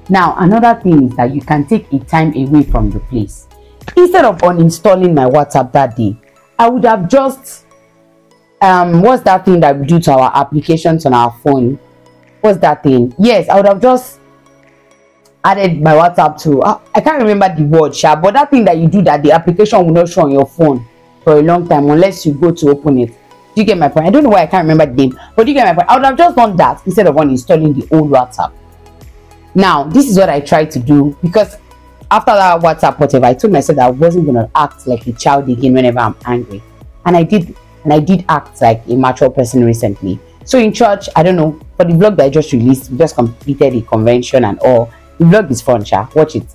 Now, 0.09 0.35
another 0.39 0.77
thing 0.81 1.07
is 1.07 1.15
that 1.15 1.33
you 1.33 1.39
can 1.39 1.65
take 1.65 1.93
a 1.93 1.99
time 1.99 2.35
away 2.35 2.63
from 2.63 2.91
the 2.91 2.99
place. 2.99 3.47
Instead 3.95 4.25
of 4.25 4.39
uninstalling 4.39 5.13
my 5.13 5.23
WhatsApp 5.23 5.71
that 5.71 5.95
day, 5.95 6.17
I 6.61 6.69
would 6.69 6.85
have 6.85 7.09
just 7.09 7.65
um 8.61 9.01
what's 9.01 9.23
that 9.23 9.45
thing 9.45 9.59
that 9.61 9.79
we 9.79 9.87
do 9.87 9.99
to 10.01 10.11
our 10.11 10.31
applications 10.35 11.07
on 11.07 11.13
our 11.15 11.31
phone? 11.43 11.79
What's 12.41 12.59
that 12.59 12.83
thing? 12.83 13.15
Yes, 13.17 13.49
I 13.49 13.55
would 13.55 13.65
have 13.65 13.81
just 13.81 14.19
added 15.43 15.81
my 15.81 15.93
WhatsApp 15.93 16.39
to 16.43 16.61
uh, 16.61 16.79
I 16.93 17.01
can't 17.01 17.17
remember 17.19 17.49
the 17.55 17.63
word, 17.63 17.95
sha, 17.95 18.15
but 18.15 18.35
that 18.35 18.51
thing 18.51 18.63
that 18.65 18.77
you 18.77 18.87
do 18.87 19.01
that 19.01 19.23
the 19.23 19.31
application 19.31 19.83
will 19.83 19.91
not 19.91 20.07
show 20.07 20.21
on 20.21 20.31
your 20.31 20.45
phone 20.45 20.85
for 21.23 21.39
a 21.39 21.41
long 21.41 21.67
time 21.67 21.89
unless 21.89 22.27
you 22.27 22.33
go 22.35 22.51
to 22.51 22.69
open 22.69 22.99
it. 22.99 23.07
Do 23.07 23.61
you 23.61 23.63
get 23.63 23.79
my 23.79 23.87
point? 23.87 24.05
I 24.05 24.11
don't 24.11 24.23
know 24.23 24.29
why 24.29 24.43
I 24.43 24.45
can't 24.45 24.63
remember 24.67 24.85
the 24.85 25.07
name, 25.07 25.19
but 25.35 25.47
you 25.47 25.55
get 25.55 25.65
my 25.65 25.73
point? 25.73 25.89
I 25.89 25.95
would 25.95 26.05
have 26.05 26.17
just 26.17 26.35
done 26.35 26.55
that 26.57 26.85
instead 26.85 27.07
of 27.07 27.15
uninstalling 27.15 27.73
the 27.73 27.95
old 27.95 28.11
WhatsApp. 28.11 28.53
Now, 29.55 29.83
this 29.83 30.07
is 30.07 30.15
what 30.15 30.29
I 30.29 30.39
tried 30.39 30.69
to 30.71 30.79
do 30.79 31.17
because 31.23 31.57
after 32.11 32.33
that 32.33 32.59
WhatsApp, 32.61 32.99
whatever, 32.99 33.25
I 33.25 33.33
told 33.33 33.53
myself 33.53 33.77
that 33.77 33.87
I 33.87 33.89
wasn't 33.89 34.25
gonna 34.25 34.51
act 34.53 34.85
like 34.85 35.07
a 35.07 35.13
child 35.13 35.49
again 35.49 35.73
whenever 35.73 35.99
I'm 35.99 36.15
angry. 36.25 36.61
And 37.05 37.15
I 37.15 37.23
did 37.23 37.55
and 37.83 37.93
I 37.93 37.99
did 37.99 38.25
act 38.29 38.61
like 38.61 38.83
a 38.87 38.95
mature 38.95 39.29
person 39.29 39.63
recently. 39.63 40.19
So 40.43 40.59
in 40.59 40.73
church, 40.73 41.07
I 41.15 41.23
don't 41.23 41.35
know, 41.35 41.59
for 41.77 41.85
the 41.85 41.93
vlog 41.93 42.17
that 42.17 42.25
I 42.25 42.29
just 42.29 42.51
released, 42.51 42.91
we 42.91 42.97
just 42.97 43.15
completed 43.15 43.73
the 43.73 43.81
convention 43.81 44.43
and 44.43 44.59
all. 44.59 44.91
The 45.17 45.25
vlog 45.25 45.49
is 45.49 45.61
fun, 45.61 45.83
Sha. 45.83 46.07
Watch 46.13 46.35
it. 46.35 46.45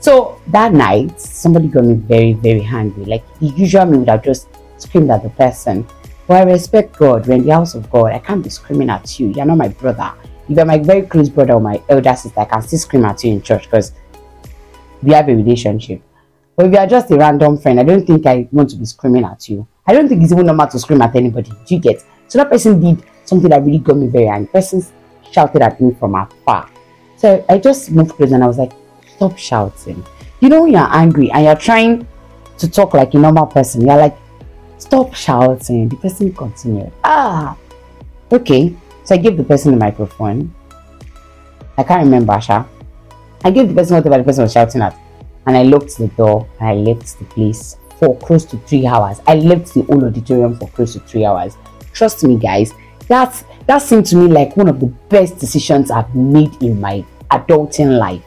So 0.00 0.40
that 0.48 0.72
night, 0.72 1.18
somebody 1.20 1.68
got 1.68 1.84
me 1.84 1.94
very, 1.94 2.32
very 2.34 2.62
angry. 2.62 3.04
Like 3.04 3.22
the 3.38 3.46
usual 3.46 3.86
me 3.86 3.98
would 3.98 4.08
have 4.08 4.24
just 4.24 4.48
screamed 4.78 5.10
at 5.10 5.22
the 5.22 5.30
person. 5.30 5.86
But 6.26 6.48
I 6.48 6.52
respect 6.52 6.96
God. 6.96 7.26
We're 7.26 7.34
in 7.34 7.46
the 7.46 7.54
house 7.54 7.74
of 7.74 7.88
God. 7.90 8.12
I 8.12 8.18
can't 8.18 8.42
be 8.42 8.50
screaming 8.50 8.90
at 8.90 9.20
you. 9.20 9.28
You're 9.28 9.46
not 9.46 9.58
my 9.58 9.68
brother. 9.68 10.12
If 10.48 10.56
you're 10.56 10.66
my 10.66 10.78
very 10.78 11.02
close 11.02 11.28
brother 11.28 11.54
or 11.54 11.60
my 11.60 11.82
elder 11.88 12.14
sister, 12.16 12.40
I 12.40 12.44
can 12.46 12.62
still 12.62 12.78
scream 12.78 13.04
at 13.04 13.22
you 13.24 13.32
in 13.32 13.42
church 13.42 13.64
because 13.64 13.92
we 15.04 15.12
have 15.12 15.28
a 15.28 15.34
relationship. 15.34 16.02
But 16.56 16.66
if 16.66 16.72
you 16.72 16.78
are 16.78 16.86
just 16.86 17.10
a 17.10 17.16
random 17.16 17.58
friend, 17.58 17.80
I 17.80 17.82
don't 17.82 18.06
think 18.06 18.26
I 18.26 18.48
want 18.52 18.70
to 18.70 18.76
be 18.76 18.84
screaming 18.84 19.24
at 19.24 19.48
you. 19.48 19.66
I 19.86 19.92
don't 19.92 20.08
think 20.08 20.22
it's 20.22 20.32
even 20.32 20.46
normal 20.46 20.68
to 20.68 20.78
scream 20.78 21.02
at 21.02 21.14
anybody. 21.14 21.50
Do 21.50 21.74
you 21.74 21.80
get? 21.80 22.04
So 22.28 22.38
that 22.38 22.50
person 22.50 22.80
did 22.80 23.04
something 23.24 23.50
that 23.50 23.62
really 23.62 23.78
got 23.78 23.96
me 23.96 24.06
very 24.06 24.28
angry. 24.28 24.52
Person 24.52 24.84
shouted 25.30 25.62
at 25.62 25.80
me 25.80 25.94
from 25.98 26.14
afar. 26.14 26.70
So 27.16 27.44
I 27.48 27.58
just 27.58 27.90
moved 27.90 28.12
closer 28.12 28.34
and 28.34 28.44
I 28.44 28.46
was 28.46 28.58
like, 28.58 28.72
stop 29.16 29.36
shouting. 29.36 30.04
You 30.40 30.48
know 30.48 30.66
you're 30.66 30.88
angry 30.90 31.30
and 31.30 31.44
you're 31.44 31.56
trying 31.56 32.06
to 32.58 32.70
talk 32.70 32.94
like 32.94 33.14
a 33.14 33.18
normal 33.18 33.46
person, 33.46 33.80
you're 33.82 33.96
like, 33.96 34.16
stop 34.78 35.14
shouting. 35.14 35.88
The 35.88 35.96
person 35.96 36.32
continued. 36.32 36.92
Ah, 37.02 37.56
okay. 38.30 38.74
So 39.04 39.14
I 39.14 39.18
gave 39.18 39.36
the 39.36 39.44
person 39.44 39.72
the 39.72 39.78
microphone. 39.78 40.54
I 41.76 41.82
can't 41.82 42.04
remember, 42.04 42.40
Sha. 42.40 42.64
I 43.44 43.50
gave 43.50 43.68
the 43.68 43.74
person 43.74 43.96
whatever 43.96 44.18
the 44.18 44.24
person 44.24 44.42
was 44.42 44.52
shouting 44.52 44.80
at. 44.80 44.98
And 45.46 45.56
I 45.56 45.62
locked 45.62 45.98
the 45.98 46.08
door 46.08 46.48
and 46.58 46.68
I 46.68 46.74
left 46.74 47.18
the 47.18 47.26
place 47.26 47.76
for 47.98 48.16
close 48.18 48.44
to 48.46 48.56
three 48.60 48.86
hours. 48.86 49.20
I 49.26 49.34
left 49.34 49.74
the 49.74 49.82
whole 49.82 50.04
auditorium 50.04 50.58
for 50.58 50.68
close 50.68 50.94
to 50.94 51.00
three 51.00 51.24
hours. 51.24 51.56
Trust 51.92 52.24
me, 52.24 52.38
guys, 52.38 52.72
that's 53.06 53.44
that 53.66 53.78
seemed 53.78 54.06
to 54.06 54.16
me 54.16 54.26
like 54.28 54.56
one 54.56 54.68
of 54.68 54.80
the 54.80 54.86
best 54.86 55.38
decisions 55.38 55.90
I've 55.90 56.14
made 56.14 56.62
in 56.62 56.80
my 56.80 57.04
adulting 57.30 57.98
life. 57.98 58.22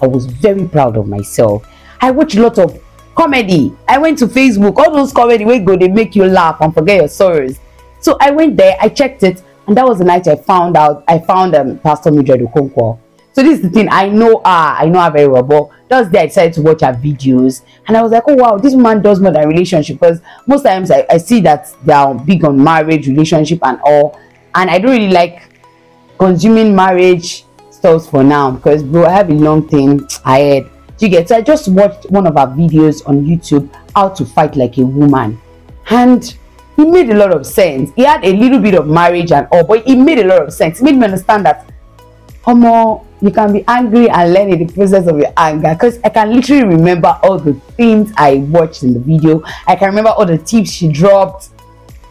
I 0.00 0.06
was 0.06 0.26
very 0.26 0.66
proud 0.66 0.96
of 0.96 1.06
myself. 1.06 1.66
I 2.00 2.10
watched 2.10 2.34
a 2.36 2.42
lot 2.42 2.58
of 2.58 2.82
comedy. 3.14 3.76
I 3.88 3.98
went 3.98 4.18
to 4.18 4.26
Facebook, 4.26 4.76
all 4.78 4.92
those 4.92 5.12
comedy 5.12 5.44
where 5.44 5.60
go 5.60 5.76
they 5.76 5.88
make 5.88 6.16
you 6.16 6.24
laugh 6.24 6.60
and 6.60 6.74
forget 6.74 6.96
your 6.96 7.08
sorrows. 7.08 7.58
So 8.00 8.16
I 8.20 8.30
went 8.30 8.56
there, 8.56 8.76
I 8.80 8.88
checked 8.88 9.22
it, 9.22 9.42
and 9.66 9.76
that 9.76 9.86
was 9.86 9.98
the 9.98 10.04
night 10.04 10.26
I 10.26 10.36
found 10.36 10.76
out 10.76 11.04
I 11.06 11.18
found 11.18 11.54
um, 11.54 11.78
Pastor 11.78 12.10
Mildred 12.10 12.40
Okonkwo. 12.40 12.98
So 13.32 13.42
this 13.42 13.58
is 13.58 13.62
the 13.62 13.70
thing. 13.70 13.88
I 13.90 14.08
know 14.08 14.38
her, 14.38 14.42
I 14.44 14.86
know 14.86 15.00
her 15.00 15.10
very 15.10 15.28
well, 15.28 15.42
but 15.42 15.70
just 15.88 16.12
there 16.12 16.22
I 16.22 16.26
decided 16.26 16.52
to 16.54 16.62
watch 16.62 16.82
her 16.82 16.92
videos, 16.92 17.62
and 17.86 17.96
I 17.96 18.02
was 18.02 18.12
like, 18.12 18.24
oh 18.28 18.34
wow, 18.34 18.58
this 18.58 18.74
man 18.74 19.00
does 19.00 19.20
more 19.20 19.32
than 19.32 19.48
relationship 19.48 20.00
because 20.00 20.20
most 20.46 20.64
times 20.64 20.90
I, 20.90 21.06
I 21.08 21.16
see 21.16 21.40
that 21.40 21.74
they 21.84 21.92
are 21.94 22.14
big 22.14 22.44
on 22.44 22.62
marriage, 22.62 23.08
relationship, 23.08 23.60
and 23.62 23.80
all, 23.84 24.20
and 24.54 24.70
I 24.70 24.78
don't 24.78 24.90
really 24.90 25.12
like 25.12 25.48
consuming 26.18 26.76
marriage 26.76 27.44
stuff 27.70 28.10
for 28.10 28.22
now 28.22 28.50
because 28.50 28.82
bro, 28.82 29.06
I 29.06 29.12
have 29.12 29.30
a 29.30 29.34
long 29.34 29.66
thing 29.66 30.06
ahead. 30.24 30.70
Do 30.98 31.06
you 31.06 31.10
get? 31.10 31.28
So 31.28 31.36
I 31.36 31.40
just 31.40 31.68
watched 31.68 32.10
one 32.10 32.26
of 32.26 32.34
her 32.34 32.46
videos 32.46 33.06
on 33.08 33.24
YouTube, 33.24 33.74
how 33.96 34.10
to 34.10 34.26
fight 34.26 34.56
like 34.56 34.76
a 34.76 34.84
woman, 34.84 35.40
and 35.88 36.22
it 36.76 36.88
made 36.88 37.10
a 37.10 37.16
lot 37.16 37.32
of 37.32 37.46
sense. 37.46 37.90
He 37.96 38.04
had 38.04 38.24
a 38.24 38.32
little 38.32 38.60
bit 38.60 38.74
of 38.74 38.86
marriage 38.86 39.32
and 39.32 39.48
all, 39.52 39.64
but 39.64 39.86
it 39.88 39.96
made 39.96 40.18
a 40.18 40.26
lot 40.26 40.42
of 40.42 40.52
sense. 40.52 40.80
It 40.80 40.84
made 40.84 40.96
me 40.96 41.04
understand 41.04 41.46
that 41.46 41.71
Homo, 42.44 43.06
you 43.20 43.30
can 43.30 43.52
be 43.52 43.64
angry 43.68 44.10
and 44.10 44.32
learn 44.32 44.52
in 44.52 44.66
the 44.66 44.72
process 44.72 45.06
of 45.06 45.16
your 45.16 45.32
anger 45.36 45.74
because 45.74 46.00
I 46.02 46.08
can 46.08 46.34
literally 46.34 46.64
remember 46.64 47.16
all 47.22 47.38
the 47.38 47.54
things 47.76 48.12
I 48.16 48.34
watched 48.34 48.82
in 48.82 48.94
the 48.94 48.98
video. 48.98 49.44
I 49.68 49.76
can 49.76 49.88
remember 49.88 50.10
all 50.10 50.26
the 50.26 50.38
tips 50.38 50.72
she 50.72 50.88
dropped 50.90 51.50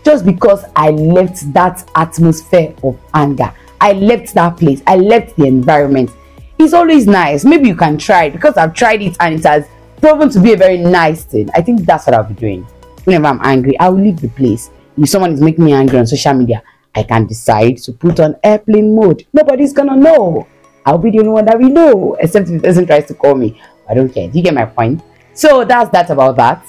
just 0.06 0.26
because 0.26 0.64
I 0.74 0.92
left 0.92 1.52
that 1.54 1.90
atmosphere 1.96 2.74
of 2.82 2.98
anger. 3.14 3.54
I 3.82 3.92
left 3.92 4.34
that 4.36 4.56
place. 4.56 4.82
I 4.88 4.96
left 4.96 5.36
the 5.36 5.48
environment. 5.48 6.12
It's 6.58 6.74
always 6.74 7.08
nice. 7.08 7.44
Maybe 7.44 7.68
you 7.68 7.76
can 7.76 7.98
try 7.98 8.26
it 8.26 8.32
because 8.32 8.56
I've 8.56 8.74
tried 8.74 9.02
it 9.02 9.18
and 9.20 9.36
it 9.36 9.44
has 9.44 9.68
proven 10.00 10.30
to 10.30 10.40
be 10.40 10.54
a 10.54 10.58
very 10.58 10.78
nice 10.78 11.26
thing. 11.26 11.50
I 11.54 11.62
think 11.62 11.82
that's 11.82 12.08
what 12.08 12.14
I'll 12.14 12.24
be 12.24 12.36
doing. 12.36 12.64
Whenever 13.04 13.26
I'm 13.26 13.42
angry, 13.44 13.78
I 13.80 13.90
will 13.90 14.02
leave 14.02 14.22
the 14.22 14.30
place. 14.30 14.70
If 14.98 15.10
someone 15.10 15.34
is 15.34 15.42
making 15.42 15.66
me 15.66 15.74
angry 15.74 16.00
on 16.00 16.08
social 16.08 16.34
media, 16.36 16.64
I 16.94 17.04
can 17.04 17.26
decide 17.26 17.78
to 17.80 17.94
put 17.94 18.20
on 18.20 18.36
airplane 18.44 18.96
mode. 18.96 19.26
Nobody's 19.34 19.74
gonna 19.74 19.96
know. 19.96 20.48
I'll 20.86 20.98
be 20.98 21.12
the 21.12 21.20
only 21.20 21.32
one 21.32 21.46
that 21.46 21.58
we 21.58 21.70
know, 21.70 22.16
except 22.20 22.50
if 22.50 22.62
the 22.62 22.68
person 22.68 22.86
tries 22.86 23.06
to 23.08 23.14
call 23.14 23.36
me. 23.36 23.62
I 23.90 23.94
don't 23.94 24.10
care. 24.10 24.30
Do 24.30 24.38
you 24.38 24.44
get 24.44 24.54
my 24.54 24.66
point? 24.66 25.02
So 25.34 25.64
that's 25.64 25.90
that 25.92 26.10
about 26.10 26.36
that. 26.38 26.66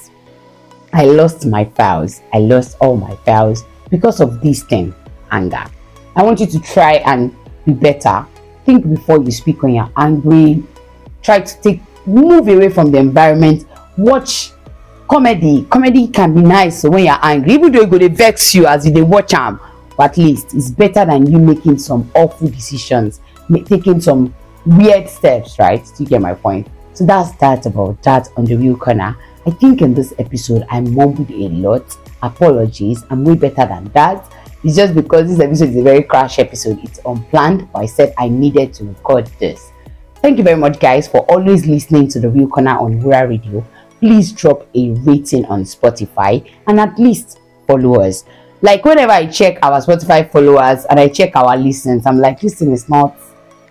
I 0.93 1.05
lost 1.05 1.45
my 1.45 1.65
files. 1.65 2.21
I 2.33 2.37
lost 2.37 2.77
all 2.79 2.95
my 2.95 3.15
files 3.17 3.63
because 3.89 4.21
of 4.21 4.41
this 4.41 4.63
thing, 4.63 4.93
anger. 5.31 5.65
I 6.15 6.23
want 6.23 6.39
you 6.39 6.47
to 6.47 6.59
try 6.59 6.93
and 7.05 7.35
be 7.65 7.73
better. 7.73 8.25
Think 8.65 8.89
before 8.89 9.21
you 9.21 9.31
speak 9.31 9.63
when 9.63 9.75
you're 9.75 9.91
angry. 9.97 10.63
Try 11.21 11.41
to 11.41 11.61
take 11.61 11.81
move 12.05 12.47
away 12.47 12.69
from 12.69 12.91
the 12.91 12.99
environment. 12.99 13.65
Watch 13.97 14.51
comedy. 15.09 15.65
Comedy 15.69 16.07
can 16.07 16.33
be 16.33 16.41
nice 16.41 16.83
when 16.83 17.05
you're 17.05 17.19
angry, 17.21 17.53
even 17.53 17.71
though 17.71 17.81
it 17.81 17.89
could 17.89 18.15
vex 18.15 18.53
you 18.55 18.67
as 18.67 18.85
you 18.85 18.93
they 18.93 19.01
watch 19.01 19.31
them 19.31 19.59
but 19.97 20.11
at 20.11 20.17
least 20.17 20.53
it's 20.53 20.69
better 20.69 21.05
than 21.05 21.29
you 21.31 21.39
making 21.39 21.77
some 21.77 22.09
awful 22.15 22.47
decisions 22.47 23.21
taking 23.65 23.99
some 24.01 24.33
weird 24.65 25.09
steps 25.09 25.59
right? 25.59 25.85
To 25.85 26.05
get 26.05 26.21
my 26.21 26.33
point? 26.33 26.67
So 26.93 27.05
that's 27.05 27.31
that 27.37 27.65
about 27.65 28.01
that 28.03 28.29
on 28.37 28.45
the 28.45 28.55
real 28.55 28.77
corner. 28.77 29.17
I 29.45 29.51
think 29.51 29.81
in 29.81 29.93
this 29.93 30.13
episode 30.19 30.65
i 30.69 30.79
mumbled 30.79 31.29
a 31.31 31.49
lot. 31.49 31.97
Apologies 32.21 33.03
i'm 33.09 33.25
way 33.25 33.35
better 33.35 33.65
than 33.65 33.85
that. 33.93 34.31
It's 34.63 34.77
just 34.77 34.95
because 34.95 35.27
this 35.27 35.39
episode 35.39 35.69
is 35.69 35.75
a 35.77 35.83
very 35.83 36.03
crash 36.03 36.39
episode. 36.39 36.79
It's 36.83 36.99
unplanned 37.05 37.71
but 37.71 37.79
i 37.79 37.85
said 37.85 38.13
i 38.17 38.29
needed 38.29 38.73
to 38.75 38.85
record 38.85 39.27
this. 39.39 39.71
Thank 40.21 40.37
you 40.37 40.43
very 40.43 40.57
much 40.57 40.79
guys 40.79 41.07
for 41.07 41.19
always 41.31 41.65
listening 41.65 42.07
to 42.09 42.19
the 42.19 42.29
real 42.29 42.47
corner 42.47 42.77
on 42.77 43.01
Wura 43.01 43.27
radio. 43.27 43.65
Please 43.99 44.31
drop 44.31 44.67
a 44.75 44.91
rating 44.91 45.45
on 45.45 45.63
spotify 45.63 46.49
and 46.67 46.79
at 46.79 46.97
least 46.97 47.39
follow 47.67 48.01
us 48.01 48.23
like 48.63 48.85
whenever 48.85 49.11
I 49.11 49.27
check 49.27 49.59
our 49.61 49.81
Spotify 49.81 50.31
followers 50.31 50.85
and 50.85 50.97
I 50.97 51.09
check 51.09 51.35
our 51.35 51.57
listens, 51.57 52.07
I'm 52.07 52.17
like, 52.17 52.41
listen, 52.41 52.71
it's 52.71 52.87
not, 52.87 53.13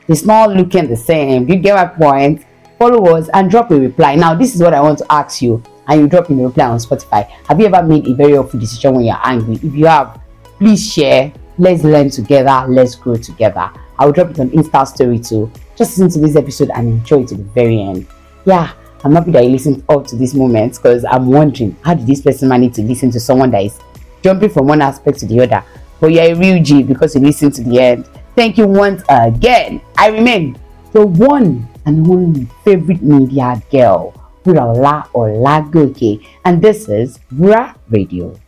it's 0.06 0.24
not 0.24 0.50
looking 0.50 0.86
the 0.86 0.96
same. 0.96 1.48
You 1.48 1.56
get 1.56 1.74
my 1.74 1.86
point? 1.86 2.44
Follow 2.78 3.16
us 3.16 3.30
and 3.32 3.50
drop 3.50 3.70
a 3.70 3.80
reply. 3.80 4.16
Now, 4.16 4.34
this 4.34 4.54
is 4.54 4.60
what 4.60 4.74
I 4.74 4.82
want 4.82 4.98
to 4.98 5.06
ask 5.10 5.40
you, 5.40 5.62
and 5.88 6.02
you 6.02 6.08
drop 6.08 6.28
in 6.28 6.38
a 6.40 6.44
reply 6.44 6.66
on 6.66 6.76
Spotify. 6.76 7.26
Have 7.48 7.58
you 7.58 7.66
ever 7.66 7.82
made 7.82 8.06
a 8.06 8.14
very 8.14 8.36
awful 8.36 8.60
decision 8.60 8.96
when 8.96 9.06
you're 9.06 9.20
angry? 9.24 9.54
If 9.54 9.74
you 9.74 9.86
have, 9.86 10.20
please 10.58 10.92
share. 10.92 11.32
Let's 11.56 11.84
learn 11.84 12.10
together. 12.10 12.66
Let's 12.68 12.94
grow 12.94 13.16
together. 13.16 13.70
I'll 13.98 14.12
drop 14.12 14.30
it 14.30 14.40
on 14.40 14.50
Insta 14.50 14.86
story 14.86 15.20
too. 15.20 15.50
Just 15.74 15.96
listen 15.96 16.10
to 16.10 16.18
this 16.18 16.36
episode 16.36 16.70
and 16.74 16.88
enjoy 16.88 17.22
it 17.22 17.28
to 17.28 17.36
the 17.36 17.44
very 17.44 17.80
end. 17.80 18.06
Yeah, 18.44 18.72
I'm 19.04 19.14
happy 19.14 19.30
that 19.30 19.44
you 19.44 19.50
listened 19.50 19.84
up 19.88 20.06
to 20.08 20.16
this 20.16 20.34
moment 20.34 20.74
because 20.74 21.06
I'm 21.06 21.28
wondering 21.28 21.76
how 21.82 21.94
did 21.94 22.06
this 22.06 22.20
person 22.20 22.48
manage 22.48 22.74
to 22.74 22.82
listen 22.82 23.10
to 23.12 23.20
someone 23.20 23.50
that 23.52 23.64
is 23.64 23.78
jumping 24.22 24.50
from 24.50 24.66
one 24.66 24.82
aspect 24.82 25.18
to 25.20 25.26
the 25.26 25.40
other. 25.40 25.62
But 26.00 26.12
you're 26.12 26.24
a 26.24 26.34
real 26.34 26.62
G 26.62 26.82
because 26.82 27.14
you 27.14 27.20
listen 27.20 27.50
to 27.52 27.62
the 27.62 27.78
end. 27.80 28.08
Thank 28.34 28.58
you 28.58 28.66
once 28.66 29.02
again. 29.08 29.80
I 29.96 30.08
remain 30.08 30.58
the 30.92 31.06
one 31.06 31.68
and 31.86 32.06
only 32.08 32.46
favorite 32.64 33.02
media 33.02 33.60
girl, 33.70 34.14
Wuraola 34.44 35.08
Olagoke, 35.12 36.24
and 36.44 36.62
this 36.62 36.88
is 36.88 37.18
Wura 37.34 37.74
Radio. 37.90 38.38